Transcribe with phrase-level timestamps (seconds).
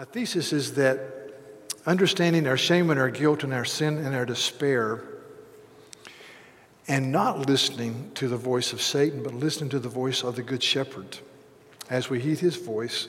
[0.00, 0.98] My thesis is that
[1.84, 5.04] understanding our shame and our guilt and our sin and our despair,
[6.88, 10.42] and not listening to the voice of Satan, but listening to the voice of the
[10.42, 11.18] Good Shepherd
[11.90, 13.08] as we heed his voice,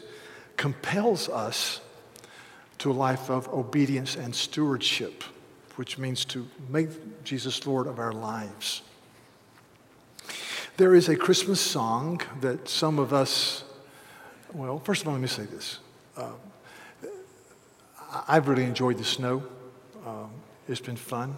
[0.58, 1.80] compels us
[2.80, 5.24] to a life of obedience and stewardship,
[5.78, 6.90] which means to make
[7.24, 8.82] Jesus Lord of our lives.
[10.76, 13.64] There is a Christmas song that some of us,
[14.52, 15.80] well, first of all, let me say this.
[16.18, 16.32] Uh,
[18.28, 19.44] I've really enjoyed the snow.
[20.06, 20.32] Um,
[20.68, 21.38] it's been fun.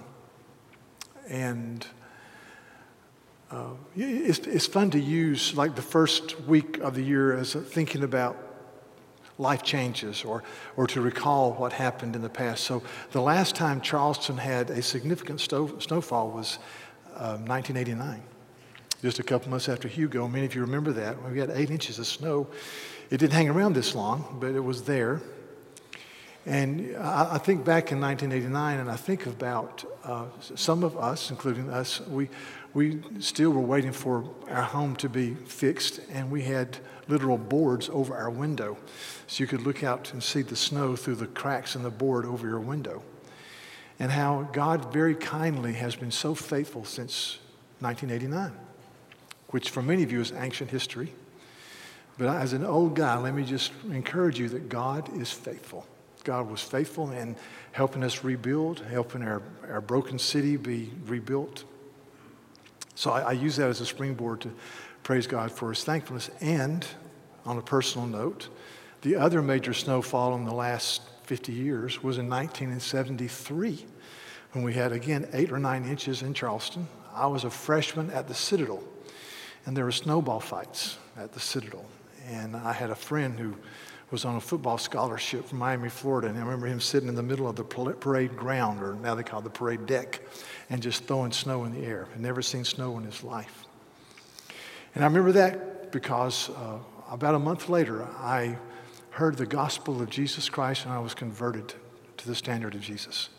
[1.30, 1.86] And
[3.52, 8.04] uh, it's, it's fun to use like the first week of the year as thinking
[8.04, 8.38] about
[9.38, 10.44] life changes or,
[10.76, 12.64] or to recall what happened in the past.
[12.64, 16.58] So the last time Charleston had a significant snow, snowfall was
[17.16, 18.24] uh, 1989
[19.04, 20.28] just a couple months after Hugo.
[20.30, 21.22] Many of you remember that.
[21.30, 22.48] We had eight inches of snow.
[23.10, 25.22] It didn't hang around this long, but it was there.
[26.46, 31.30] And I, I think back in 1989, and I think about uh, some of us,
[31.30, 32.30] including us, we,
[32.74, 36.78] we still were waiting for our home to be fixed, and we had
[37.08, 38.78] literal boards over our window.
[39.28, 42.26] So you could look out and see the snow through the cracks in the board
[42.26, 43.04] over your window.
[44.00, 47.40] And how God very kindly has been so faithful since
[47.80, 48.60] 1989
[49.54, 51.14] which for many of you is ancient history.
[52.18, 55.86] But as an old guy, let me just encourage you that God is faithful.
[56.24, 57.36] God was faithful in
[57.72, 61.64] helping us rebuild, helping our, our broken city be rebuilt.
[62.96, 64.52] So I, I use that as a springboard to
[65.04, 66.30] praise God for his thankfulness.
[66.40, 66.86] And
[67.46, 68.50] on a personal note,
[69.02, 73.86] the other major snowfall in the last 50 years was in 1973
[74.54, 76.88] when we had, again, eight or nine inches in Charleston.
[77.14, 78.84] I was a freshman at the Citadel
[79.66, 81.86] and there were snowball fights at the Citadel.
[82.28, 83.56] And I had a friend who
[84.14, 87.24] was on a football scholarship from Miami, Florida, and I remember him sitting in the
[87.24, 90.22] middle of the parade ground, or now they call it the parade deck,
[90.70, 92.08] and just throwing snow in the air.
[92.12, 93.66] Had never seen snow in his life.
[94.94, 96.78] And I remember that because uh,
[97.10, 98.60] about a month later, I
[99.10, 101.74] heard the gospel of Jesus Christ and I was converted
[102.18, 103.30] to the standard of Jesus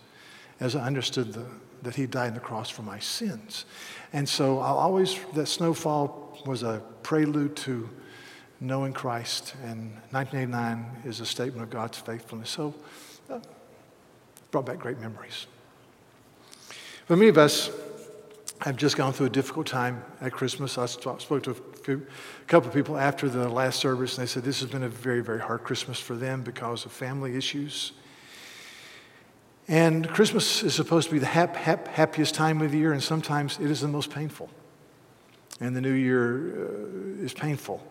[0.59, 1.47] as I understood the,
[1.83, 3.65] that he died on the cross for my sins.
[4.13, 7.89] And so I always, that snowfall was a prelude to
[8.67, 9.55] knowing Christ.
[9.63, 12.51] And 1989 is a statement of God's faithfulness.
[12.51, 12.75] So
[13.31, 13.41] uh,
[14.51, 15.47] brought back great memories.
[17.07, 17.71] For many of us,
[18.61, 20.79] have just gone through a difficult time at Christmas.
[20.79, 22.07] I spoke to a, few,
[22.47, 25.21] couple of people after the last service, and they said this has been a very,
[25.21, 27.93] very hard Christmas for them because of family issues.
[29.69, 33.03] And Christmas is supposed to be the hap, hap, happiest time of the year, and
[33.03, 34.49] sometimes it is the most painful.
[35.61, 37.87] And the new year uh, is painful.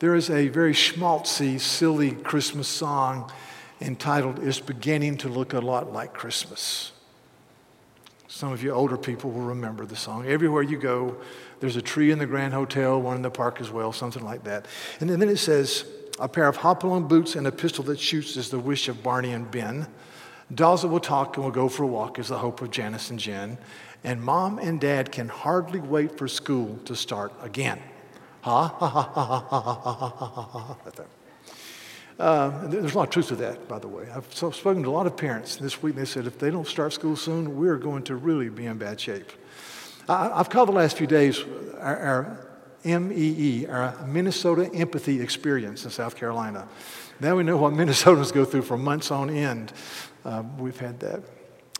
[0.00, 3.30] There is a very schmaltzy, silly Christmas song
[3.82, 6.92] entitled It's Beginning to Look a Lot Like Christmas.
[8.26, 10.26] Some of you older people will remember the song.
[10.26, 11.18] Everywhere you go,
[11.60, 14.44] there's a tree in the Grand Hotel, one in the park as well, something like
[14.44, 14.64] that.
[15.00, 15.84] And then it says,
[16.18, 19.32] A pair of hopalong boots and a pistol that shoots is the wish of Barney
[19.32, 19.86] and Ben.
[20.54, 23.10] Dolls that will talk and will go for a walk is the hope of Janice
[23.10, 23.58] and Jen.
[24.02, 27.82] And mom and dad can hardly wait for school to start again.
[28.42, 31.04] Ha ha ha ha ha ha ha ha ha.
[32.20, 34.06] Uh, there's a lot of truth to that, by the way.
[34.14, 36.66] I've spoken to a lot of parents this week, and they said if they don't
[36.66, 39.32] start school soon, we're going to really be in bad shape.
[40.06, 41.42] I, have called the last few days
[41.78, 42.46] our, our
[42.84, 46.68] MEE, our Minnesota Empathy Experience in South Carolina.
[47.20, 49.72] Now we know what Minnesotans go through for months on end.
[50.22, 51.22] Uh, we've had that.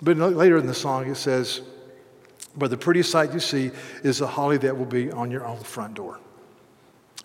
[0.00, 1.60] But later in the song, it says,
[2.56, 3.72] But the prettiest sight you see
[4.02, 6.18] is the holly that will be on your own front door.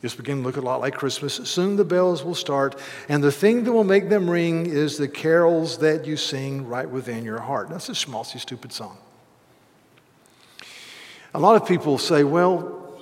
[0.02, 1.36] Just begin to look a lot like Christmas.
[1.36, 2.80] Soon the bells will start,
[3.10, 6.90] and the thing that will make them ring is the carols that you sing right
[6.90, 7.70] within your heart.
[7.70, 8.98] That's a schmaltzy, stupid song.
[11.34, 13.02] A lot of people say, well,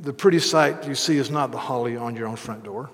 [0.00, 2.90] the pretty sight you see is not the holly on your own front door.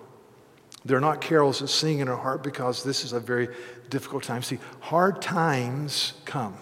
[0.85, 3.49] They're not carols that sing in our heart because this is a very
[3.91, 4.43] difficult time.
[4.43, 6.57] See, hard times come.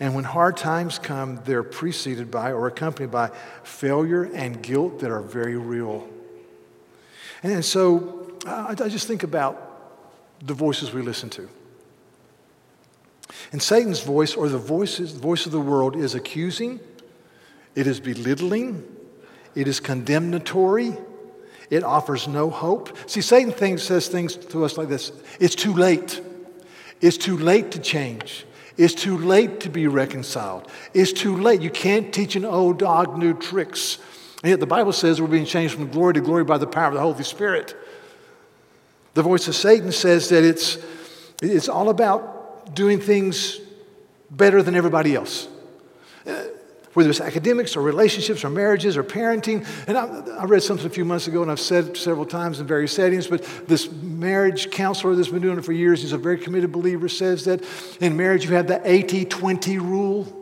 [0.00, 3.30] And when hard times come, they're preceded by or accompanied by
[3.62, 6.08] failure and guilt that are very real.
[7.42, 9.68] And so I, just think about
[10.44, 11.48] the voices we listen to.
[13.52, 16.80] And Satan's voice, or the voices, voice of the world, is accusing,
[17.74, 18.84] it is belittling,
[19.54, 20.96] it is condemnatory,
[21.70, 22.96] it offers no hope.
[23.08, 26.20] See, Satan thinks, says things to us like this it's too late.
[27.00, 28.46] It's too late to change.
[28.76, 30.70] It's too late to be reconciled.
[30.94, 31.60] It's too late.
[31.60, 33.98] You can't teach an old dog new tricks.
[34.42, 36.88] And yet the Bible says we're being changed from glory to glory by the power
[36.88, 37.76] of the Holy Spirit.
[39.14, 40.78] The voice of Satan says that it's,
[41.42, 43.60] it's all about doing things
[44.30, 45.48] better than everybody else.
[46.94, 49.66] Whether it's academics or relationships or marriages or parenting.
[49.86, 50.04] And I,
[50.40, 53.26] I, read something a few months ago, and I've said several times in various settings,
[53.26, 57.08] but this marriage counselor that's been doing it for years, he's a very committed believer,
[57.08, 57.64] says that
[58.00, 60.38] in marriage you have the 80 20 rule.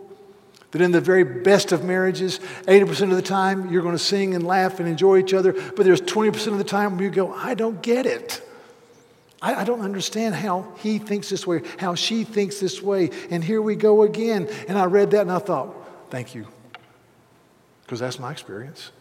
[0.73, 4.37] That in the very best of marriages, 80% of the time you're going to sing
[4.37, 7.35] and laugh and enjoy each other, but there's 20% of the time where you go,
[7.35, 8.41] I don't get it.
[9.43, 13.11] I don't understand how he thinks this way, how she thinks this way.
[13.31, 14.49] And here we go again.
[14.69, 15.75] And I read that and I thought,
[16.11, 16.47] thank you.
[17.83, 18.93] Because that's my experience.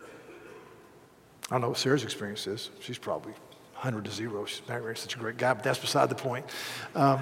[0.00, 2.70] I don't know what Sarah's experience is.
[2.80, 3.32] She's probably
[3.74, 4.46] 100 to zero.
[4.46, 6.46] She's married such a great guy, but that's beside the point.
[6.94, 7.20] Um,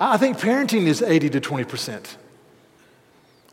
[0.00, 2.16] I think parenting is 80 to 20%.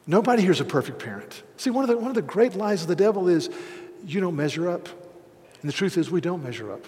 [0.07, 1.43] Nobody here is a perfect parent.
[1.57, 3.49] See, one of, the, one of the great lies of the devil is
[4.05, 4.87] you don't measure up.
[5.61, 6.85] And the truth is, we don't measure up.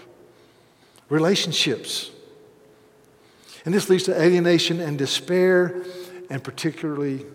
[1.10, 2.12] Relationships.
[3.66, 5.84] And this leads to alienation and despair,
[6.30, 7.26] and particularly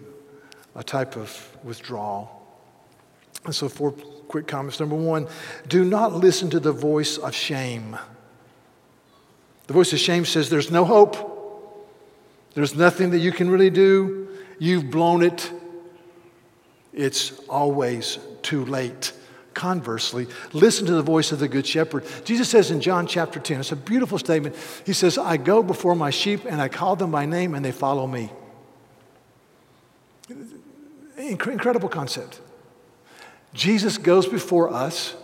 [0.75, 2.39] a type of withdrawal.
[3.45, 3.93] And so, four
[4.29, 4.81] quick comments.
[4.81, 5.29] Number one,
[5.69, 7.99] do not listen to the voice of shame.
[9.67, 11.87] The voice of shame says there's no hope,
[12.55, 14.29] there's nothing that you can really do,
[14.59, 15.53] you've blown it,
[16.93, 19.13] it's always too late.
[19.55, 22.05] Conversely, listen to the voice of the Good Shepherd.
[22.25, 24.57] Jesus says in John chapter 10, it's a beautiful statement.
[24.87, 27.71] He says, I go before my sheep and I call them by name and they
[27.71, 28.33] follow me.
[31.29, 32.41] Incredible concept.
[33.55, 35.15] Jesus goes before us,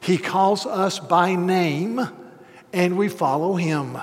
[0.00, 2.00] he calls us by name,
[2.72, 3.98] and we follow him.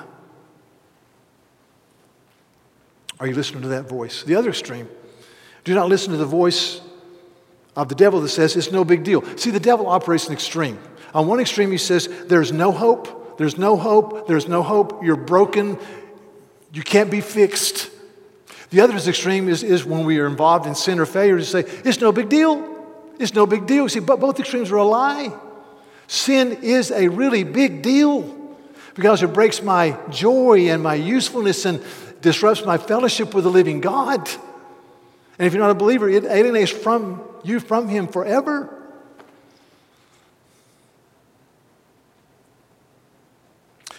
[3.20, 4.24] Are you listening to that voice?
[4.24, 4.88] The other extreme.
[5.64, 6.82] Do not listen to the voice
[7.76, 9.24] of the devil that says it's no big deal.
[9.38, 10.80] See, the devil operates in extreme.
[11.14, 15.16] On one extreme, he says there's no hope, there's no hope, there's no hope, you're
[15.16, 15.78] broken,
[16.72, 17.90] you can't be fixed.
[18.70, 21.62] The other extreme is, is when we are involved in sin or failure to say
[21.86, 22.76] it's no big deal.
[23.20, 23.88] It's no big deal.
[23.88, 25.34] See, but both extremes are a lie.
[26.08, 28.36] Sin is a really big deal
[28.94, 31.84] because it breaks my joy and my usefulness and
[32.22, 34.28] disrupts my fellowship with the living God.
[35.40, 38.74] And if you're not a believer, it alienates from you from him forever.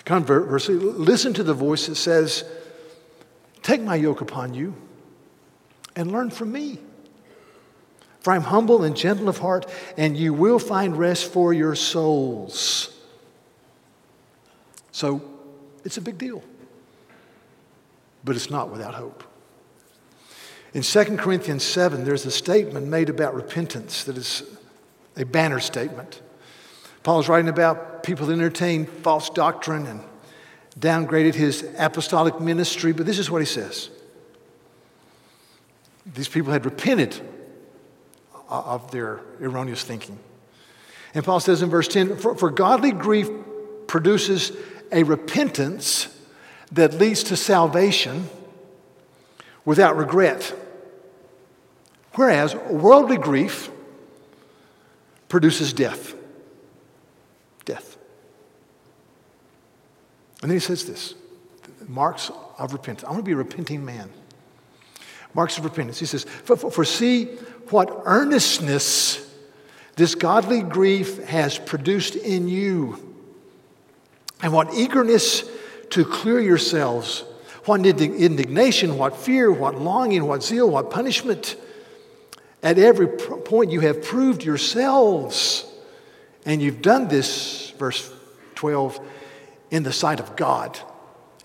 [0.04, 2.44] Conversely, listen to the voice that says,
[3.68, 4.74] Take my yoke upon you
[5.94, 6.78] and learn from me.
[8.20, 9.66] For I'm humble and gentle of heart,
[9.98, 12.98] and you will find rest for your souls.
[14.90, 15.20] So
[15.84, 16.42] it's a big deal,
[18.24, 19.22] but it's not without hope.
[20.72, 24.44] In 2 Corinthians 7, there's a statement made about repentance that is
[25.14, 26.22] a banner statement.
[27.02, 30.00] Paul is writing about people that entertain false doctrine and
[30.78, 33.90] downgraded his apostolic ministry, but this is what he says.
[36.14, 37.20] These people had repented
[38.48, 40.18] of their erroneous thinking.
[41.14, 43.28] And Paul says in verse 10 for, for godly grief
[43.86, 44.52] produces
[44.92, 46.14] a repentance
[46.72, 48.28] that leads to salvation
[49.64, 50.54] without regret.
[52.14, 53.70] Whereas worldly grief
[55.28, 56.08] produces death.
[56.08, 56.17] Death.
[60.42, 61.14] And then he says this
[61.86, 63.04] marks of repentance.
[63.04, 64.10] I want to be a repenting man.
[65.34, 65.98] Marks of repentance.
[65.98, 67.26] He says, for, for, for see
[67.70, 69.24] what earnestness
[69.96, 73.16] this godly grief has produced in you,
[74.42, 75.48] and what eagerness
[75.90, 77.24] to clear yourselves
[77.68, 81.54] what indignation, what fear, what longing, what zeal, what punishment.
[82.62, 85.66] At every point, you have proved yourselves.
[86.46, 88.10] And you've done this, verse
[88.54, 88.98] 12,
[89.70, 90.78] in the sight of God.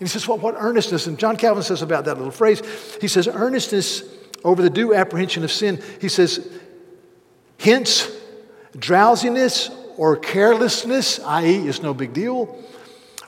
[0.00, 1.06] he says, well, what earnestness?
[1.06, 2.62] And John Calvin says about that little phrase,
[3.00, 4.02] he says, earnestness
[4.42, 5.80] over the due apprehension of sin.
[6.00, 6.46] He says,
[7.58, 8.10] hence,
[8.76, 12.64] drowsiness or carelessness, i.e., it's no big deal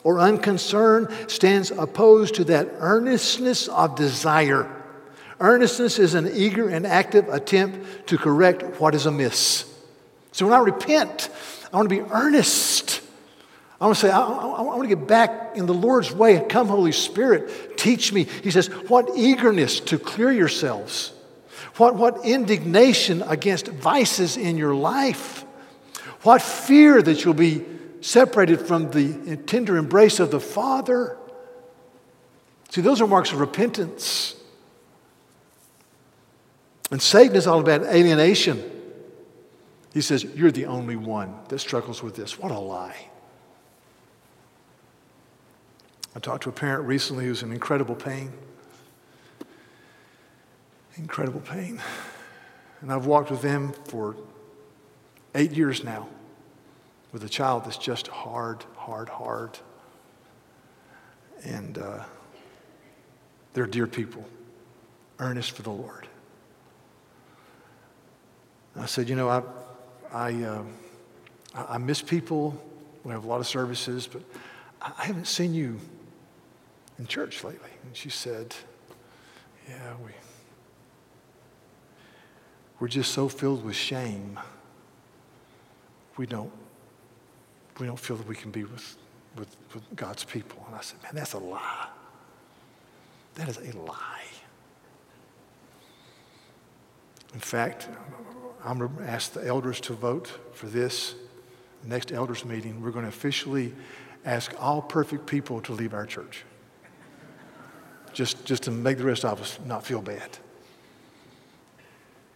[0.07, 4.73] or unconcern stands opposed to that earnestness of desire.
[5.41, 9.65] Earnestness is an eager and active attempt to correct what is amiss.
[10.31, 11.29] So when I repent,
[11.73, 13.01] I want to be earnest.
[13.79, 16.43] I want to say, I, I, I want to get back in the Lord's way.
[16.49, 18.23] Come, Holy Spirit, teach me.
[18.23, 21.13] He says, What eagerness to clear yourselves.
[21.75, 25.45] What, what indignation against vices in your life.
[26.23, 27.63] What fear that you'll be
[28.01, 31.17] separated from the tender embrace of the Father.
[32.69, 34.35] See, those are marks of repentance.
[36.89, 38.63] And Satan is all about alienation.
[39.93, 42.39] He says, You're the only one that struggles with this.
[42.39, 43.09] What a lie.
[46.17, 48.33] I talked to a parent recently who's in incredible pain.
[50.95, 51.79] Incredible pain.
[52.81, 54.15] And I've walked with them for
[55.35, 56.07] eight years now
[57.11, 59.59] with a child that's just hard, hard, hard.
[61.43, 62.03] And uh,
[63.53, 64.25] they're dear people,
[65.19, 66.07] earnest for the Lord.
[68.75, 69.43] I said, you know, I,
[70.11, 70.63] I, uh,
[71.53, 72.59] I miss people.
[73.03, 74.23] We have a lot of services, but
[74.81, 75.79] I haven't seen you
[76.99, 77.69] in church lately.
[77.83, 78.55] And she said,
[79.67, 80.11] yeah, we,
[82.79, 84.39] we're just so filled with shame.
[86.17, 86.51] We don't,
[87.79, 88.97] we don't feel that we can be with,
[89.37, 90.63] with, with God's people.
[90.67, 91.87] And I said, man, that's a lie.
[93.35, 94.23] That is a lie.
[97.33, 97.87] In fact,
[98.63, 101.15] I'm going to ask the elders to vote for this.
[101.83, 103.75] Next elders meeting, we're going to officially
[104.25, 106.43] ask all perfect people to leave our church.
[108.17, 110.39] Just, just to make the rest of us not feel bad.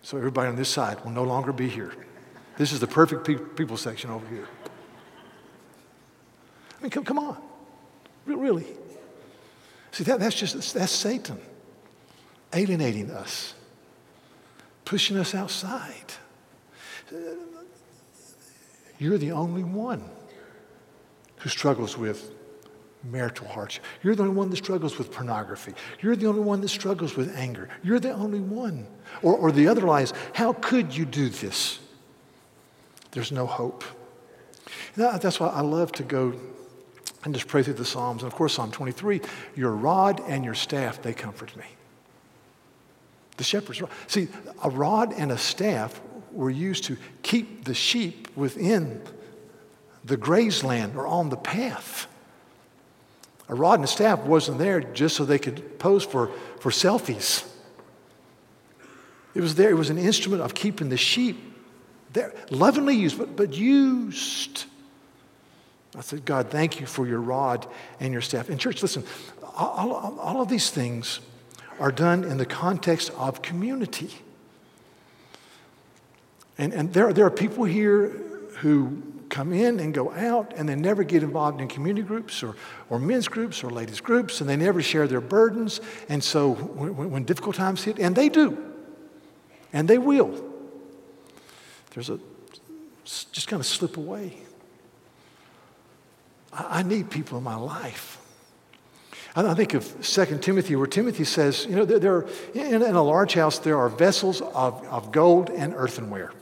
[0.04, 1.92] So everybody on this side will no longer be here.
[2.56, 4.48] This is the perfect pe- people section over here.
[6.78, 7.36] I mean, come, come on.
[8.28, 8.68] Really.
[9.92, 11.40] See, that, that's just, that's Satan
[12.54, 13.56] alienating us,
[14.86, 16.14] pushing us outside.
[19.00, 20.08] You're the only one
[21.38, 22.32] who struggles with
[23.04, 23.84] marital hardship.
[24.04, 25.74] You're the only one that struggles with pornography.
[26.02, 27.70] You're the only one that struggles with anger.
[27.84, 28.88] You're the only one.
[29.22, 31.80] Or, or the other lie is, how could you do this?
[33.12, 33.84] There's no hope.
[34.96, 36.34] That's why I love to go
[37.24, 38.24] and just pray through the Psalms.
[38.24, 39.22] And of course, Psalm 23
[39.56, 41.66] your rod and your staff, they comfort me.
[43.38, 43.92] The shepherd's rod.
[44.08, 44.28] See,
[44.64, 46.00] a rod and a staff
[46.32, 49.02] were used to keep the sheep within
[50.04, 52.08] the grazeland or on the path.
[53.50, 57.48] A rod and a staff wasn't there just so they could pose for, for selfies.
[59.34, 61.38] It was there, it was an instrument of keeping the sheep
[62.14, 64.66] there, lovingly used, but, but used.
[65.96, 67.68] I said, God, thank you for your rod
[68.00, 68.50] and your staff.
[68.50, 69.04] And, church, listen,
[69.56, 71.20] all, all, all of these things
[71.80, 74.10] are done in the context of community.
[76.58, 78.10] And, and there, there are people here
[78.60, 82.56] who come in and go out and they never get involved in community groups or,
[82.90, 85.82] or men's groups or ladies' groups and they never share their burdens.
[86.10, 88.62] And so when, when difficult times hit, and they do,
[89.74, 90.44] and they will,
[91.96, 92.20] there's a
[93.04, 94.38] just kind of slip away.
[96.54, 98.20] I, I need people in my life.
[99.34, 103.02] I think of 2 Timothy, where Timothy says, you know, there, there in, in, a
[103.02, 106.34] large house, there are vessels of, of gold and earthenware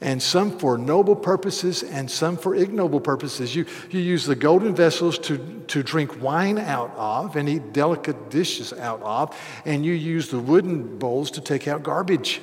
[0.00, 3.54] and some for noble purposes and some for ignoble purposes.
[3.54, 8.30] You, you use the golden vessels to, to drink wine out of and eat delicate
[8.30, 12.40] dishes out of, and you use the wooden bowls to take out garbage.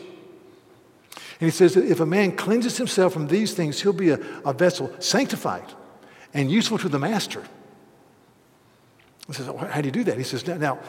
[1.39, 4.19] And he says that if a man cleanses himself from these things, he'll be a,
[4.45, 5.65] a vessel sanctified
[6.33, 7.43] and useful to the master.
[9.27, 10.17] He says, How do you do that?
[10.17, 10.79] He says, Now,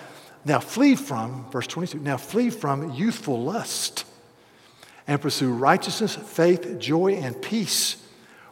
[0.44, 4.04] now flee from, verse 22, now flee from youthful lust
[5.08, 7.96] and pursue righteousness, faith, joy, and peace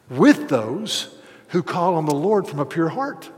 [0.09, 1.15] with those
[1.49, 3.31] who call on the Lord from a pure heart.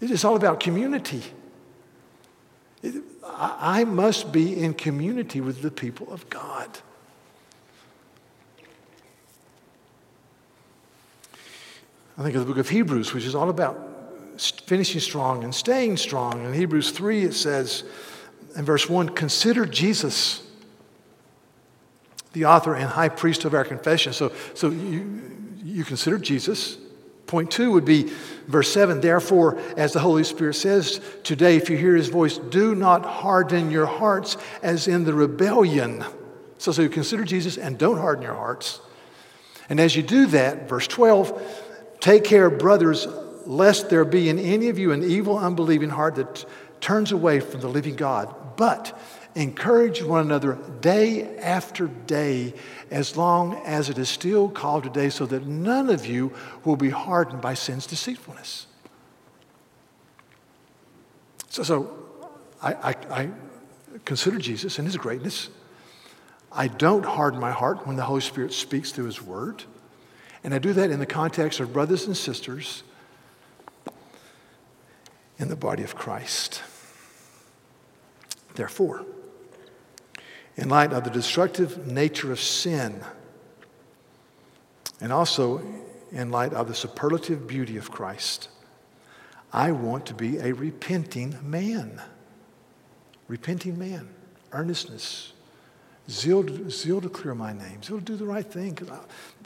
[0.00, 1.22] It's all about community.
[3.24, 6.78] I must be in community with the people of God.
[12.16, 13.78] I think of the book of Hebrews, which is all about
[14.38, 16.44] finishing strong and staying strong.
[16.44, 17.84] In Hebrews 3, it says
[18.54, 20.45] in verse 1 Consider Jesus
[22.36, 24.12] the author and high priest of our confession.
[24.12, 25.22] So, so you,
[25.64, 26.76] you consider Jesus.
[27.26, 28.12] Point two would be
[28.46, 32.74] verse 7 Therefore, as the Holy Spirit says today, if you hear his voice, do
[32.74, 36.04] not harden your hearts as in the rebellion.
[36.58, 38.80] So, so you consider Jesus and don't harden your hearts.
[39.70, 41.62] And as you do that, verse 12,
[42.00, 43.06] take care, brothers,
[43.46, 46.44] lest there be in any of you an evil, unbelieving heart that
[46.82, 48.34] turns away from the living God.
[48.58, 48.98] But
[49.36, 52.54] Encourage one another day after day,
[52.90, 56.32] as long as it is still called today, so that none of you
[56.64, 58.66] will be hardened by sin's deceitfulness.
[61.50, 61.98] So, so
[62.62, 63.30] I, I, I
[64.06, 65.50] consider Jesus and his greatness.
[66.50, 69.64] I don't harden my heart when the Holy Spirit speaks through his word.
[70.44, 72.84] And I do that in the context of brothers and sisters
[75.38, 76.62] in the body of Christ.
[78.54, 79.04] Therefore,
[80.56, 83.02] in light of the destructive nature of sin,
[85.00, 85.62] and also
[86.10, 88.48] in light of the superlative beauty of Christ,
[89.52, 92.00] I want to be a repenting man.
[93.28, 94.08] Repenting man.
[94.52, 95.32] Earnestness.
[96.08, 97.82] Zeal, zeal to clear my name.
[97.82, 98.78] Zeal to do the right thing.
[98.90, 98.98] I,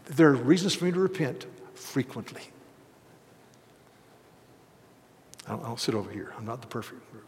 [0.06, 2.42] there are reasons for me to repent frequently.
[5.46, 6.32] I don't, I don't sit over here.
[6.36, 7.24] I'm not the perfect group.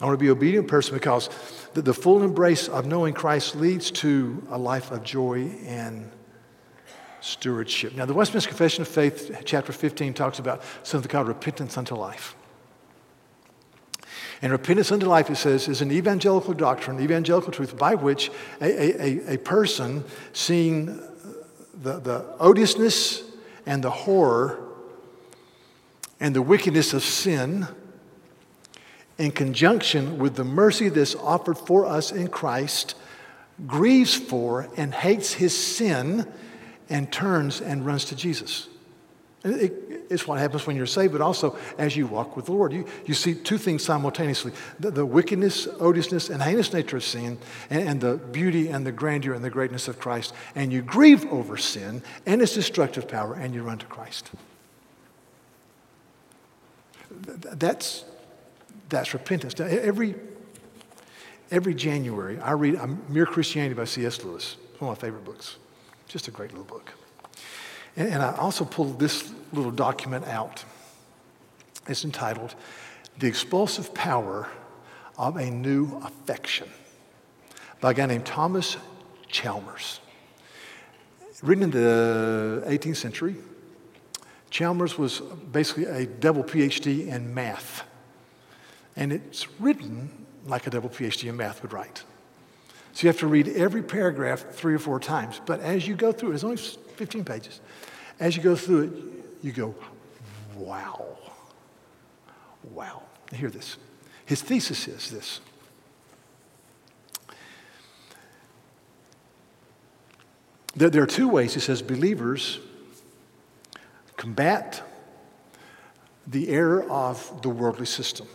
[0.00, 1.28] I want to be an obedient person because
[1.74, 6.10] the, the full embrace of knowing Christ leads to a life of joy and
[7.20, 7.94] stewardship.
[7.94, 12.34] Now, the Westminster Confession of Faith, chapter 15, talks about something called repentance unto life.
[14.40, 18.30] And repentance unto life, it says, is an evangelical doctrine, evangelical truth by which
[18.62, 20.02] a, a, a person
[20.32, 20.86] seeing
[21.74, 23.22] the, the odiousness
[23.66, 24.66] and the horror
[26.20, 27.68] and the wickedness of sin
[29.20, 32.94] in conjunction with the mercy that's offered for us in Christ,
[33.66, 36.26] grieves for and hates his sin
[36.88, 38.68] and turns and runs to Jesus.
[39.44, 42.72] It, it's what happens when you're saved, but also as you walk with the Lord.
[42.72, 47.38] You, you see two things simultaneously the, the wickedness, odiousness, and heinous nature of sin,
[47.68, 50.34] and, and the beauty and the grandeur and the greatness of Christ.
[50.54, 54.30] And you grieve over sin and its destructive power, and you run to Christ.
[57.10, 58.04] That's,
[58.90, 59.58] that's repentance.
[59.58, 60.14] Now, every,
[61.50, 64.24] every January, I read um, Mere Christianity by C.S.
[64.24, 65.56] Lewis, one of my favorite books.
[66.08, 66.92] Just a great little book.
[67.96, 70.64] And, and I also pulled this little document out.
[71.86, 72.54] It's entitled
[73.18, 74.48] The Expulsive Power
[75.16, 76.68] of a New Affection
[77.80, 78.76] by a guy named Thomas
[79.28, 80.00] Chalmers.
[81.42, 83.36] Written in the 18th century,
[84.50, 87.84] Chalmers was basically a double PhD in math.
[88.96, 92.04] And it's written like a double PhD in math would write.
[92.92, 95.40] So you have to read every paragraph three or four times.
[95.46, 97.60] But as you go through it, it's only 15 pages.
[98.18, 98.92] As you go through it,
[99.42, 99.74] you go,
[100.56, 101.16] wow.
[102.72, 103.02] Wow.
[103.32, 103.76] hear this.
[104.26, 105.40] His thesis is this.
[110.76, 112.60] There, there are two ways, he says, believers
[114.16, 114.82] combat
[116.26, 118.28] the error of the worldly system.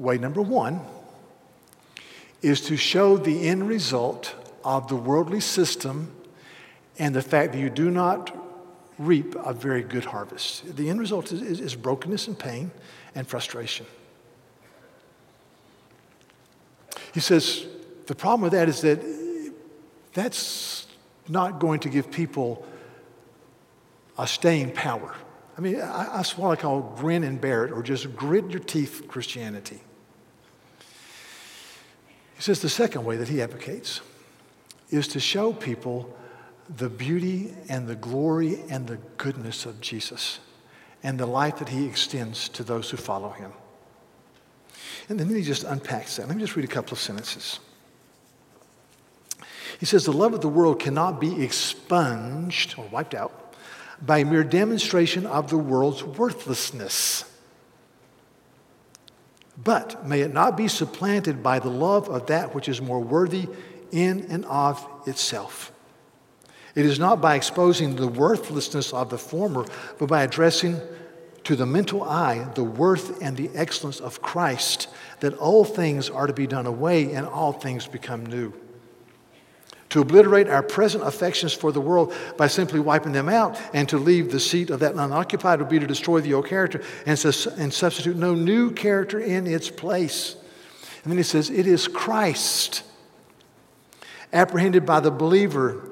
[0.00, 0.80] Way number one
[2.40, 4.34] is to show the end result
[4.64, 6.10] of the worldly system
[6.98, 8.34] and the fact that you do not
[8.98, 10.74] reap a very good harvest.
[10.74, 12.70] The end result is, is, is brokenness and pain
[13.14, 13.84] and frustration.
[17.12, 17.66] He says
[18.06, 19.00] the problem with that is that
[20.14, 20.86] that's
[21.28, 22.66] not going to give people
[24.16, 25.14] a staying power.
[25.58, 28.60] I mean, I, that's what I call grin and bear it, or just grit your
[28.60, 29.82] teeth Christianity.
[32.40, 34.00] He says the second way that he advocates
[34.88, 36.16] is to show people
[36.74, 40.38] the beauty and the glory and the goodness of Jesus
[41.02, 43.52] and the life that he extends to those who follow him.
[45.10, 46.28] And then he just unpacks that.
[46.28, 47.60] Let me just read a couple of sentences.
[49.78, 53.54] He says, The love of the world cannot be expunged or wiped out
[54.00, 57.29] by mere demonstration of the world's worthlessness.
[59.62, 63.48] But may it not be supplanted by the love of that which is more worthy
[63.92, 65.72] in and of itself.
[66.74, 69.66] It is not by exposing the worthlessness of the former,
[69.98, 70.80] but by addressing
[71.44, 74.88] to the mental eye the worth and the excellence of Christ,
[75.20, 78.52] that all things are to be done away and all things become new.
[79.90, 83.98] To obliterate our present affections for the world by simply wiping them out and to
[83.98, 87.24] leave the seat of that unoccupied would be to destroy the old character and,
[87.58, 90.36] and substitute no new character in its place.
[91.02, 92.84] And then he says, It is Christ,
[94.32, 95.88] apprehended by the believer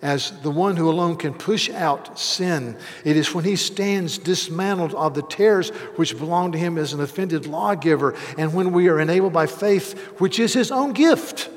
[0.00, 2.76] as the one who alone can push out sin.
[3.04, 7.00] It is when he stands dismantled of the tares which belong to him as an
[7.00, 11.50] offended lawgiver, and when we are enabled by faith, which is his own gift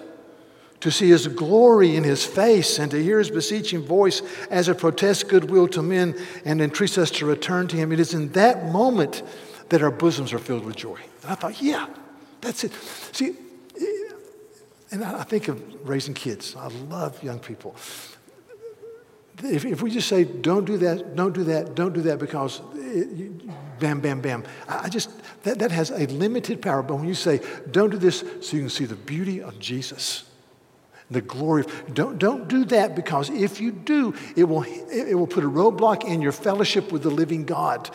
[0.84, 4.78] to see his glory in his face and to hear his beseeching voice as it
[4.78, 7.94] protests goodwill to men and entreats us to return to him.
[7.94, 9.24] It is in that moment
[9.70, 11.00] that our bosoms are filled with joy.
[11.22, 11.88] And I thought, yeah,
[12.42, 12.74] that's it.
[13.14, 13.34] See,
[14.92, 16.54] and I think of raising kids.
[16.58, 17.78] I love young people.
[19.42, 22.60] If, if we just say, don't do that, don't do that, don't do that because
[22.76, 25.10] it, bam, bam, bam, I just,
[25.44, 26.84] that, that has a limited power.
[26.84, 27.40] But when you say,
[27.72, 30.26] don't do this so you can see the beauty of Jesus,
[31.14, 35.28] the glory of don't don't do that because if you do it will it will
[35.28, 37.90] put a roadblock in your fellowship with the living god.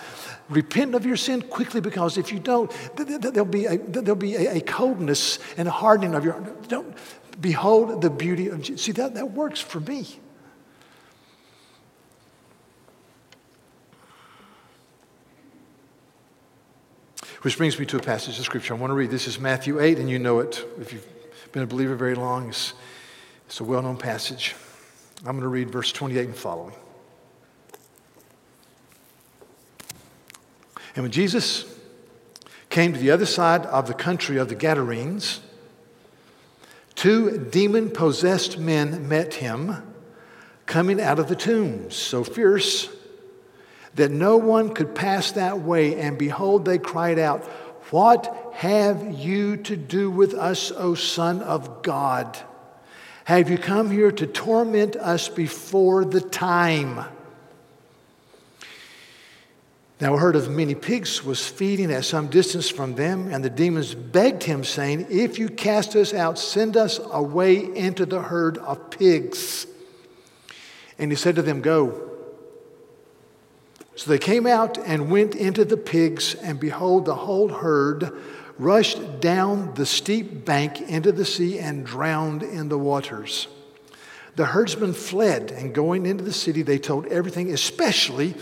[0.48, 4.61] Repent of your sin quickly because if you don't there'll be a, there'll be a,
[4.61, 6.96] coldness and a hardening of your heart don't
[7.40, 10.07] behold the beauty of jesus see that, that works for me.
[17.42, 19.11] Which brings me to a passage of scripture i want to read.
[19.11, 21.07] This is matthew 8 and you know it if you've
[21.52, 22.48] been a believer very long.
[22.48, 22.74] It's
[23.48, 24.54] it's a well known passage.
[25.20, 26.74] I'm going to read verse 28 and following.
[30.94, 31.64] And when Jesus
[32.68, 35.40] came to the other side of the country of the Gadarenes,
[36.94, 39.94] two demon possessed men met him
[40.66, 42.90] coming out of the tombs, so fierce
[43.94, 45.98] that no one could pass that way.
[45.98, 47.46] And behold, they cried out,
[47.90, 52.38] What have you to do with us, O Son of God?
[53.29, 57.05] Have you come here to torment us before the time?
[60.01, 63.51] Now, a herd of many pigs was feeding at some distance from them, and the
[63.51, 68.57] demons begged him, saying, If you cast us out, send us away into the herd
[68.57, 69.67] of pigs.
[70.99, 72.11] And he said to them, Go.
[73.95, 78.11] So they came out and went into the pigs, and behold, the whole herd
[78.59, 83.47] rushed down the steep bank into the sea and drowned in the waters.
[84.37, 88.35] The herdsmen fled, and going into the city, they told everything, especially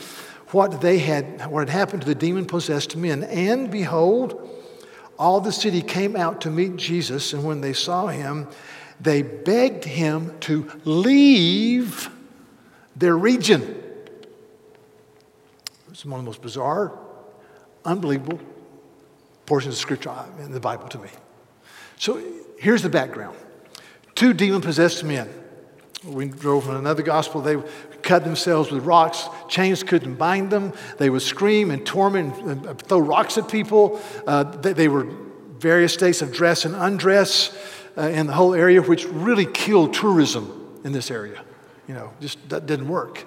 [0.50, 3.24] what they had what had happened to the demon possessed men.
[3.24, 4.48] And behold,
[5.18, 8.48] all the city came out to meet Jesus, and when they saw him,
[9.00, 12.10] they begged him to leave
[12.94, 13.82] their region.
[15.90, 16.98] It's one of the most bizarre,
[17.84, 18.40] unbelievable
[19.46, 21.08] portions of scripture in the Bible to me.
[21.98, 22.22] So
[22.58, 23.36] here's the background
[24.14, 25.28] two demon possessed men.
[26.04, 27.40] We drove from another gospel.
[27.40, 27.56] They
[28.02, 29.28] cut themselves with rocks.
[29.48, 30.72] Chains couldn't bind them.
[30.98, 34.00] They would scream and torment and throw rocks at people.
[34.26, 35.04] Uh, they, they, were
[35.58, 37.56] various states of dress and undress
[37.98, 41.42] uh, in the whole area, which really killed tourism in this area.
[41.88, 43.24] You know, just that didn't work.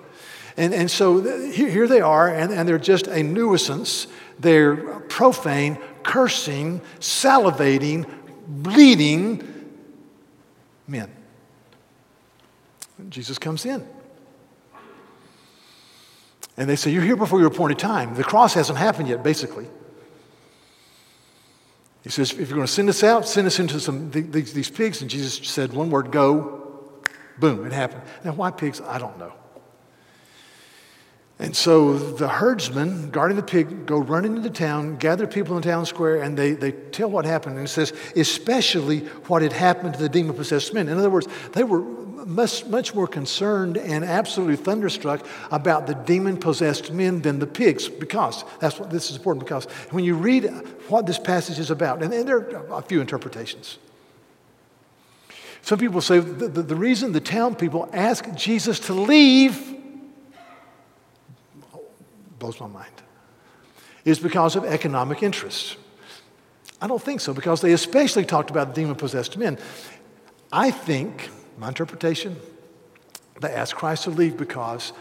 [0.55, 4.07] And, and so here, here they are, and, and they're just a nuisance.
[4.39, 8.09] They're profane, cursing, salivating,
[8.47, 9.43] bleeding
[10.87, 11.11] men.
[13.09, 13.87] Jesus comes in.
[16.57, 18.15] And they say, You're here before your appointed time.
[18.15, 19.67] The cross hasn't happened yet, basically.
[22.03, 24.69] He says, If you're going to send us out, send us into some, these, these
[24.69, 25.01] pigs.
[25.01, 26.57] And Jesus said one word, Go.
[27.37, 28.01] Boom, it happened.
[28.25, 28.81] Now, why pigs?
[28.81, 29.31] I don't know.
[31.41, 35.69] And so the herdsmen guarding the pig go running into town, gather people in the
[35.69, 37.55] town square, and they, they tell what happened.
[37.55, 40.89] And it says, especially what had happened to the demon possessed men.
[40.89, 46.35] In other words, they were much, much more concerned and absolutely thunderstruck about the demon
[46.35, 49.45] possessed men than the pigs, because that's what this is important.
[49.45, 50.43] Because when you read
[50.89, 53.77] what this passage is about, and, and there are a few interpretations.
[55.61, 59.78] Some people say the, the, the reason the town people ask Jesus to leave
[62.39, 62.93] blows my mind,
[64.05, 65.75] is because of economic interests.
[66.81, 69.57] I don't think so, because they especially talked about demon possessed men.
[70.51, 72.37] I think, my interpretation,
[73.41, 74.93] they asked Christ to leave because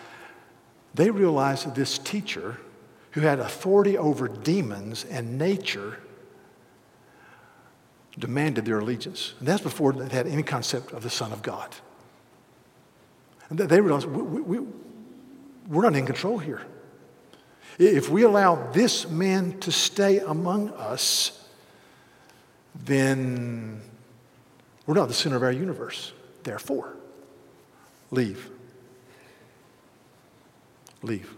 [0.94, 2.58] they realized that this teacher,
[3.12, 5.98] who had authority over demons and nature,
[8.18, 9.34] demanded their allegiance.
[9.38, 11.74] And that's before they had any concept of the Son of God.
[13.48, 14.66] And they realized we, we,
[15.68, 16.62] we're not in control here.
[17.78, 21.46] If we allow this man to stay among us,
[22.74, 23.80] then
[24.84, 26.12] we're not the center of our universe.
[26.42, 26.96] Therefore,
[28.10, 28.50] leave.
[31.02, 31.32] Leave.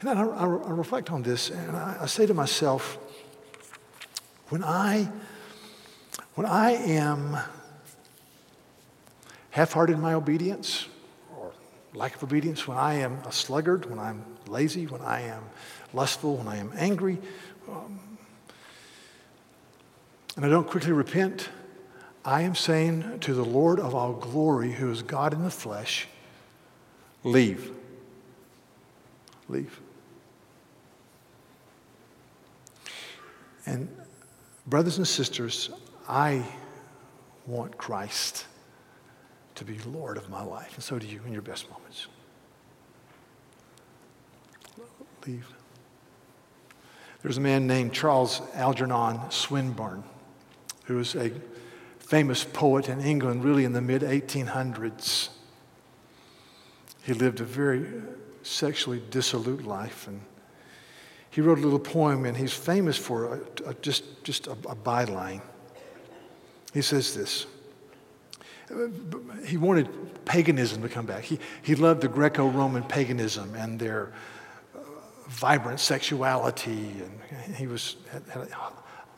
[0.00, 2.98] And I, I, I reflect on this and I, I say to myself,
[4.50, 5.10] when I,
[6.36, 7.36] when I am
[9.50, 10.86] half hearted in my obedience,
[11.94, 15.42] lack of obedience, when I am a sluggard, when I'm lazy, when I am
[15.92, 17.18] lustful, when I am angry,
[17.68, 17.98] um,
[20.36, 21.48] and I don't quickly repent,
[22.24, 26.06] I am saying to the Lord of all glory, who is God in the flesh,
[27.24, 27.72] leave.
[29.48, 29.80] Leave.
[33.66, 33.88] And,
[34.66, 35.70] brothers and sisters,
[36.08, 36.44] I
[37.46, 38.46] want Christ
[39.58, 40.74] to be Lord of my life.
[40.74, 42.06] And so do you in your best moments.
[45.26, 45.48] Leave.
[47.22, 50.04] There's a man named Charles Algernon Swinburne,
[50.84, 51.32] who was a
[51.98, 55.30] famous poet in England, really in the mid 1800s.
[57.02, 57.84] He lived a very
[58.44, 60.20] sexually dissolute life, and
[61.30, 64.76] he wrote a little poem, and he's famous for a, a, just, just a, a
[64.76, 65.42] byline.
[66.72, 67.46] He says this
[69.44, 69.88] he wanted
[70.24, 71.24] paganism to come back.
[71.24, 74.12] He, he loved the Greco Roman paganism and their
[74.74, 74.80] uh,
[75.28, 76.92] vibrant sexuality,
[77.44, 78.48] and he, was, had,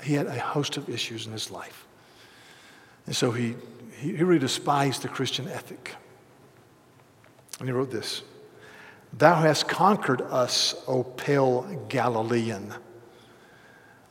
[0.03, 1.87] he had a host of issues in his life.
[3.07, 3.57] And so he,
[3.99, 5.95] he really despised the Christian ethic.
[7.59, 8.23] And he wrote this
[9.13, 12.75] Thou hast conquered us, O pale Galilean.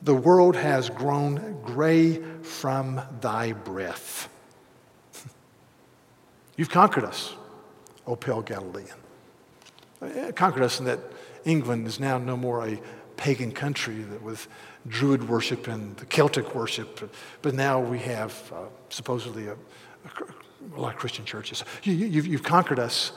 [0.02, 4.30] The world has grown gray from thy breath.
[6.60, 7.36] You've conquered us,
[8.06, 8.98] O pale Galilean.
[10.02, 11.00] Uh, conquered us in that
[11.46, 12.82] England is now no more a
[13.16, 14.46] pagan country with
[14.86, 20.78] Druid worship and the Celtic worship, but now we have uh, supposedly a, a, a,
[20.78, 21.64] lot of Christian churches.
[21.84, 23.14] You, you, you've conquered us,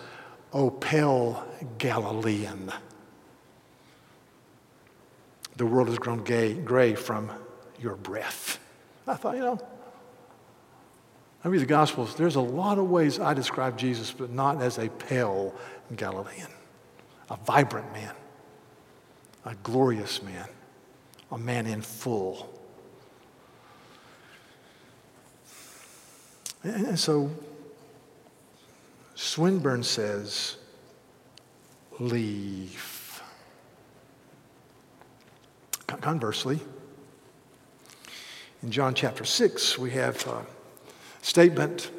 [0.52, 1.44] O pale
[1.78, 2.72] Galilean.
[5.56, 7.28] The world has grown gay, gray from
[7.80, 8.60] your breath.
[9.08, 9.58] I thought, you know,
[11.44, 14.78] I read the Gospels, there's a lot of ways I describe Jesus, but not as
[14.78, 15.54] a pale
[15.96, 16.50] Galilean,
[17.30, 18.14] a vibrant man,
[19.44, 20.46] a glorious man,
[21.32, 22.48] a man in full.
[26.62, 27.28] And so
[29.16, 30.56] Swinburne says,
[31.98, 33.22] leave.
[35.86, 36.58] Conversely,
[38.62, 40.44] in John chapter 6, we have a
[41.22, 41.90] statement.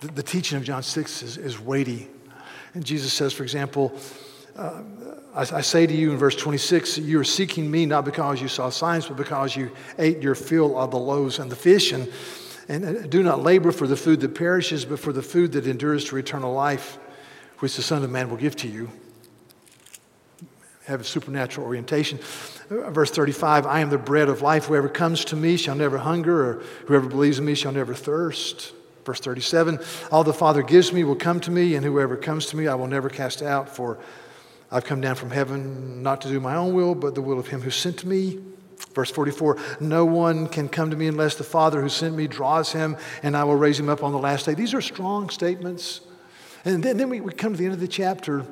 [0.00, 2.08] The teaching of John 6 is, is weighty.
[2.74, 3.92] And Jesus says, for example,
[4.56, 4.82] uh,
[5.34, 8.48] I, I, say to you in verse 26, you are seeking me not because you
[8.48, 11.92] saw signs, but because you ate your fill of the loaves and the fish.
[11.92, 12.08] And,
[12.68, 16.04] and do not labor for the food that perishes, but for the food that endures
[16.06, 16.98] to eternal life,
[17.58, 18.90] which the Son of Man will give to you.
[20.86, 22.18] Have a supernatural orientation.
[22.72, 24.66] Verse 35 I am the bread of life.
[24.66, 28.72] Whoever comes to me shall never hunger, or whoever believes in me shall never thirst.
[29.04, 29.78] Verse 37
[30.10, 32.74] All the Father gives me will come to me, and whoever comes to me I
[32.74, 33.98] will never cast out, for
[34.70, 37.48] I've come down from heaven not to do my own will, but the will of
[37.48, 38.38] him who sent me.
[38.94, 42.72] Verse 44 No one can come to me unless the Father who sent me draws
[42.72, 44.54] him, and I will raise him up on the last day.
[44.54, 46.00] These are strong statements.
[46.64, 48.48] And then, then we, we come to the end of the chapter, and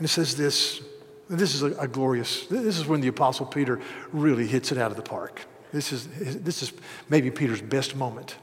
[0.00, 0.80] it says this.
[1.28, 3.80] This is a, a glorious, this is when the Apostle Peter
[4.12, 5.40] really hits it out of the park.
[5.72, 6.06] This is,
[6.42, 6.72] this is
[7.08, 8.36] maybe Peter's best moment,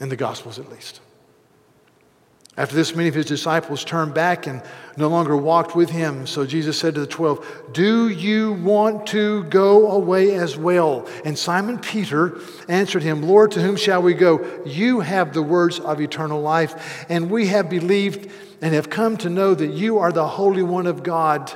[0.00, 1.00] in the Gospels at least.
[2.56, 4.62] After this, many of his disciples turned back and
[4.96, 6.26] no longer walked with him.
[6.26, 11.06] So Jesus said to the twelve, Do you want to go away as well?
[11.24, 14.44] And Simon Peter answered him, Lord, to whom shall we go?
[14.66, 18.28] You have the words of eternal life, and we have believed
[18.60, 21.52] and have come to know that you are the Holy One of God.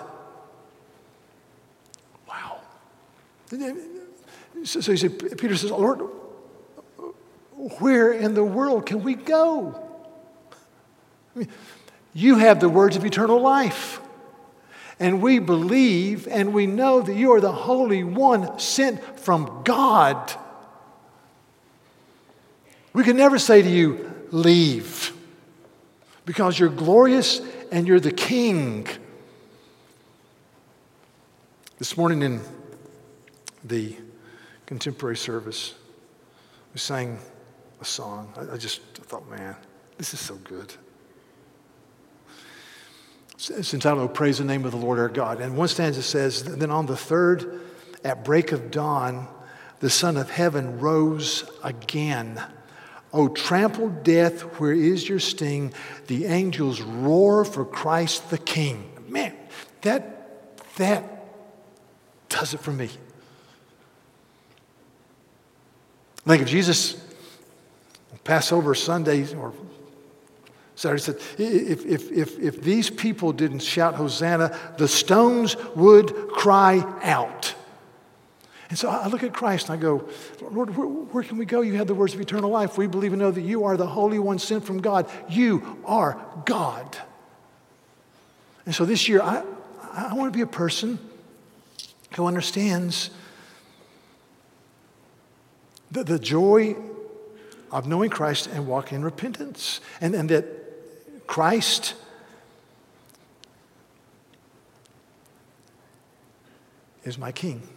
[2.29, 2.61] Wow.
[4.65, 6.01] So said, Peter says, Lord,
[7.79, 9.79] where in the world can we go?
[11.35, 11.49] I mean,
[12.15, 14.01] You have the words of eternal life.
[15.01, 20.33] And we believe and we know that you are the Holy One sent from God.
[22.93, 25.12] We can never say to you, leave,
[26.25, 28.87] because you're glorious and you're the King.
[31.79, 32.41] This morning in
[33.65, 33.97] the
[34.67, 35.75] contemporary service,
[36.73, 37.19] we sang
[37.81, 38.33] a song.
[38.53, 39.57] I, just thought, man,
[39.99, 40.73] this is so good.
[43.35, 45.41] It's entitled, oh, Praise the Name of the Lord our God.
[45.41, 47.61] And one stanza says, Then on the third,
[48.05, 49.27] at break of dawn,
[49.81, 52.41] the Son of Heaven rose again.
[53.12, 55.72] O trampled death, where is your sting?
[56.07, 58.90] The angels roar for Christ the King.
[59.09, 59.35] Man,
[59.83, 61.05] that, that
[62.29, 62.88] does it for me.
[66.25, 67.05] Think of Jesus,
[68.25, 69.53] Passover Sunday or
[70.75, 76.79] Saturday said, if, if, if, if these people didn't shout Hosanna, the stones would cry
[77.03, 77.55] out.
[78.73, 80.09] And so I look at Christ and I go,
[80.41, 81.61] Lord, where, where, can we go?
[81.61, 82.79] You have the words of eternal life.
[82.79, 85.11] We believe and know that you are the Holy One sent from God.
[85.29, 86.97] You are God.
[88.65, 89.45] And so this year, I,
[89.93, 90.99] I want to be a person
[92.17, 93.11] who understands
[95.91, 96.75] the, the joy
[97.71, 99.83] of knowing Christ and walking in repentance.
[100.01, 101.95] And, and that Christ
[107.05, 107.69] is my king.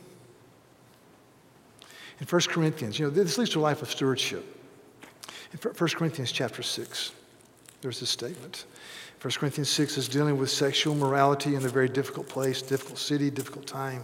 [2.26, 4.44] In 1 Corinthians, you know, this leads to a life of stewardship.
[5.54, 7.12] In 1 Corinthians chapter 6,
[7.82, 8.66] there's this statement.
[9.22, 13.30] 1 Corinthians 6 is dealing with sexual morality in a very difficult place, difficult city,
[13.30, 14.04] difficult time.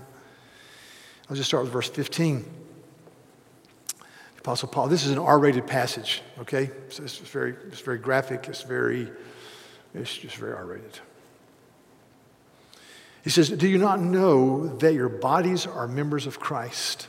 [1.32, 2.46] I'll just start with verse 15.
[4.38, 6.70] Apostle Paul, this is an R rated passage, okay?
[6.90, 9.10] So it's very, it's very graphic, it's very,
[9.96, 11.00] it's just very R rated.
[13.24, 17.08] He says, Do you not know that your bodies are members of Christ?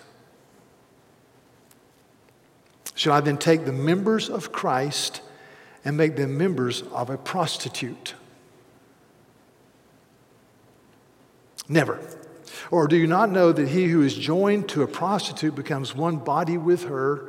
[3.03, 5.23] Should I then take the members of Christ
[5.85, 8.15] and make them members of a prostitute?
[11.69, 11.99] Never.
[12.71, 16.19] Or do you not know that he who is joined to a prostitute becomes one
[16.19, 17.29] body with her?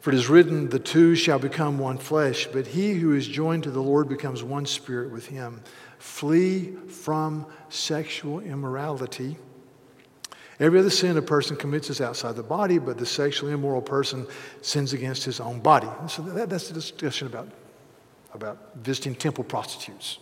[0.00, 3.64] For it is written, the two shall become one flesh, but he who is joined
[3.64, 5.60] to the Lord becomes one spirit with him.
[5.98, 9.36] Flee from sexual immorality.
[10.60, 14.26] Every other sin a person commits is outside the body, but the sexually immoral person
[14.62, 15.88] sins against his own body.
[16.08, 17.48] So that, that's the discussion about,
[18.32, 20.18] about visiting temple prostitutes.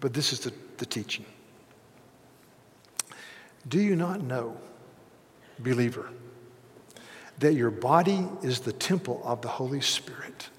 [0.00, 1.24] But this is the, the teaching.
[3.68, 4.56] Do you not know,
[5.58, 6.10] believer,
[7.38, 10.50] that your body is the temple of the Holy Spirit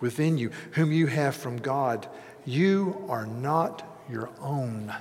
[0.00, 2.06] within you, whom you have from God?
[2.44, 4.94] You are not your own.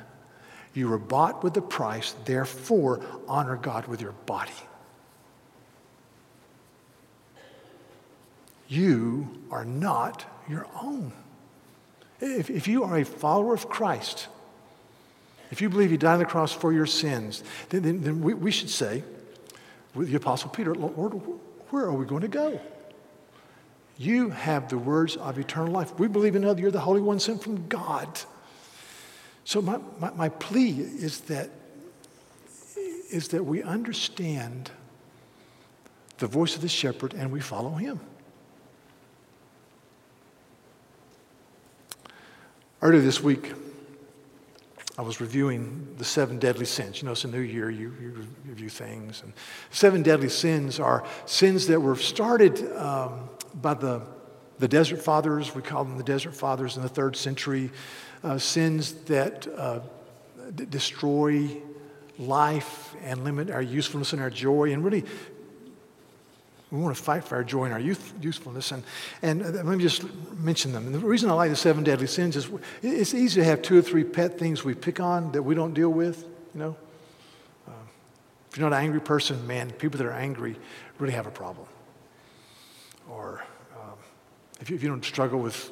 [0.76, 4.52] You were bought with a price, therefore, honor God with your body.
[8.68, 11.14] You are not your own.
[12.20, 14.28] If, if you are a follower of Christ,
[15.50, 18.34] if you believe he died on the cross for your sins, then, then, then we,
[18.34, 19.04] we should say,
[19.94, 21.14] with the Apostle Peter, Lord,
[21.70, 22.60] where are we going to go?
[23.98, 25.98] You have the words of eternal life.
[25.98, 28.10] We believe in you you're the Holy One sent from God.
[29.46, 31.50] So my, my, my plea is that,
[33.12, 34.72] is that we understand
[36.18, 38.00] the voice of the shepherd and we follow him.
[42.82, 43.54] Earlier this week,
[44.98, 47.02] I was reviewing the seven deadly sins.
[47.02, 49.22] You know, it's a new year, you, you review things.
[49.24, 49.34] And
[49.70, 53.30] seven deadly sins are sins that were started um,
[53.62, 54.02] by the,
[54.58, 55.54] the desert fathers.
[55.54, 57.70] We call them the desert fathers in the third century.
[58.26, 59.80] Uh, sins that uh,
[60.56, 61.48] d- destroy
[62.18, 65.04] life and limit our usefulness and our joy and really
[66.72, 68.72] we want to fight for our joy and our youth, usefulness.
[68.72, 68.84] And,
[69.22, 70.06] and uh, let me just
[70.40, 70.88] mention them.
[70.88, 72.50] And the reason I like the seven deadly sins is
[72.82, 75.76] it's easy to have two or three pet things we pick on that we don't
[75.76, 76.24] deal with,
[76.56, 76.76] you know.
[77.68, 77.74] Uh,
[78.50, 80.56] if you're not an angry person, man, people that are angry
[80.98, 81.68] really have a problem.
[83.08, 83.44] Or
[83.76, 84.00] um,
[84.60, 85.72] if, you, if you don't struggle with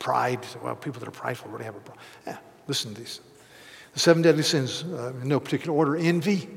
[0.00, 2.04] pride, well, people that are prideful really have a problem.
[2.26, 3.20] Yeah, listen to these.
[3.92, 6.48] The seven deadly sins, uh, in no particular order envy,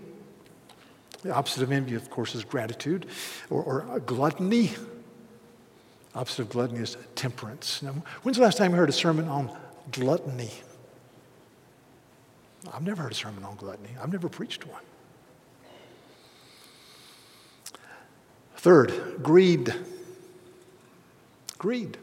[1.21, 3.05] the opposite of envy, of course, is gratitude
[3.51, 4.71] or, or gluttony.
[6.15, 7.81] Opposite of gluttony is temperance.
[7.81, 9.55] Now, when's the last time you heard a sermon on
[9.91, 10.51] gluttony?
[12.73, 13.89] I've never heard a sermon on gluttony.
[14.01, 14.81] I've never preached one.
[18.57, 19.73] Third, greed.
[21.57, 21.97] Greed.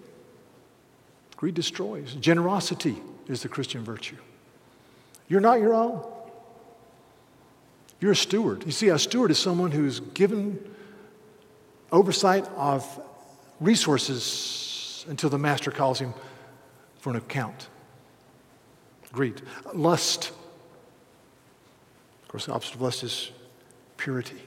[1.41, 2.17] Greed destroys.
[2.17, 4.19] Generosity is the Christian virtue.
[5.27, 6.07] You're not your own.
[7.99, 8.67] You're a steward.
[8.67, 10.63] You see, a steward is someone who's given
[11.91, 12.85] oversight of
[13.59, 16.13] resources until the master calls him
[16.99, 17.71] for an account.
[19.11, 19.41] Greed.
[19.73, 20.33] Lust.
[22.21, 23.31] Of course, the opposite of lust is
[23.97, 24.43] purity.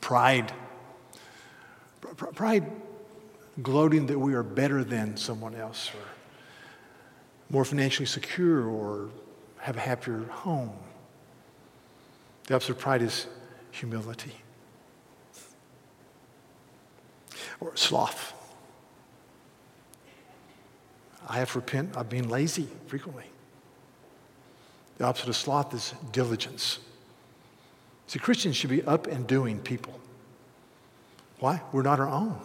[0.00, 0.52] Pride.
[2.34, 2.68] Pride,
[3.62, 6.08] gloating that we are better than someone else, or
[7.50, 9.10] more financially secure, or
[9.58, 10.72] have a happier home.
[12.46, 13.26] The opposite of pride is
[13.70, 14.32] humility
[17.60, 18.32] or sloth.
[21.28, 23.24] I have to repent of being lazy frequently.
[24.98, 26.78] The opposite of sloth is diligence.
[28.06, 29.98] See, Christians should be up and doing people.
[31.40, 31.60] Why?
[31.72, 32.40] We're not our own.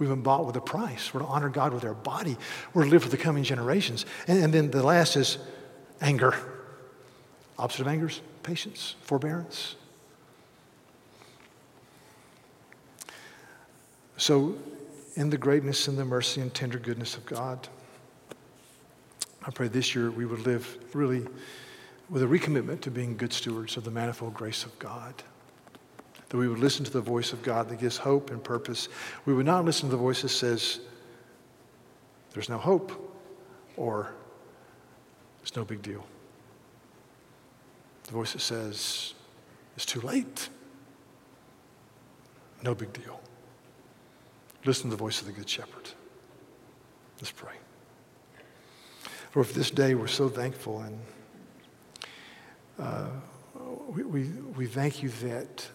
[0.00, 1.12] We've been bought with a price.
[1.12, 2.38] We're to honor God with our body.
[2.72, 4.06] We're to live for the coming generations.
[4.26, 5.36] And, and then the last is
[6.00, 6.34] anger.
[7.58, 9.76] Opposite of anger is patience, forbearance.
[14.16, 14.56] So,
[15.16, 17.68] in the greatness and the mercy and tender goodness of God,
[19.44, 21.26] I pray this year we would live really
[22.08, 25.14] with a recommitment to being good stewards of the manifold grace of God.
[26.30, 28.88] That we would listen to the voice of God that gives hope and purpose.
[29.26, 30.80] We would not listen to the voice that says,
[32.32, 32.92] there's no hope
[33.76, 34.14] or
[35.42, 36.04] it's no big deal.
[38.04, 39.14] The voice that says,
[39.76, 40.48] It's too late.
[42.62, 43.20] No big deal.
[44.64, 45.90] Listen to the voice of the Good Shepherd.
[47.18, 47.54] Let's pray.
[49.30, 50.98] For this day, we're so thankful and
[52.78, 53.06] uh,
[53.88, 54.24] we, we,
[54.56, 55.68] we thank you that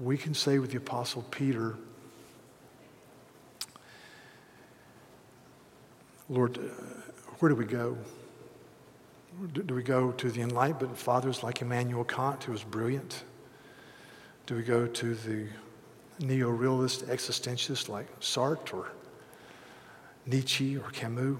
[0.00, 1.76] we can say with the Apostle Peter,
[6.28, 6.60] Lord, uh,
[7.38, 7.96] where do we go?
[9.52, 13.22] Do, we go to the enlightenment fathers like Immanuel Kant, who was brilliant?
[14.46, 15.46] Do we go to the
[16.18, 18.92] neo realist existentialists like Sartre or
[20.26, 21.38] Nietzsche or Camus?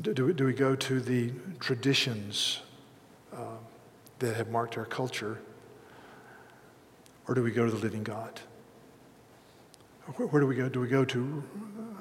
[0.00, 2.60] Do, do, we, do we go to the traditions
[3.34, 3.56] uh,
[4.22, 5.38] that have marked our culture?
[7.28, 8.40] Or do we go to the living God?
[10.16, 10.68] Where, where do we go?
[10.68, 11.42] Do we go to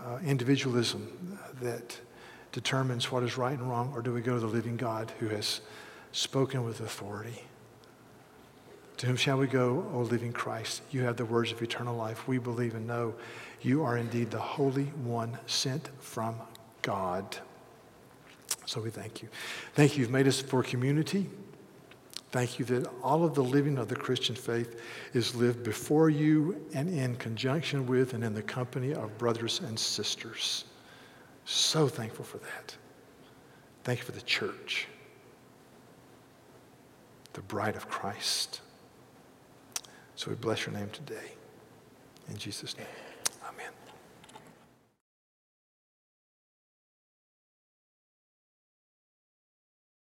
[0.05, 1.99] uh, individualism that
[2.51, 3.91] determines what is right and wrong?
[3.93, 5.61] Or do we go to the living God who has
[6.11, 7.43] spoken with authority?
[8.97, 10.84] To whom shall we go, O living Christ?
[10.91, 12.28] You have the words of eternal life.
[12.28, 13.15] We believe and know
[13.61, 16.36] you are indeed the Holy One sent from
[16.82, 17.38] God.
[18.65, 19.30] So we thank you.
[19.74, 20.01] Thank you.
[20.01, 21.28] You've made us for community.
[22.32, 24.80] Thank you that all of the living of the Christian faith
[25.14, 29.78] is lived before you and in conjunction with and in the company of brothers and
[29.78, 30.64] sisters.
[31.44, 32.76] So thankful for that.
[33.84, 34.88] Thank you for the church,
[37.34, 38.62] the bride of Christ.
[40.16, 41.32] So we bless your name today.
[42.30, 42.88] In Jesus' name.